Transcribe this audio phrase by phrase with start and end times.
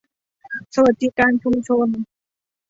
[0.73, 1.87] สวัสดิการชุมชน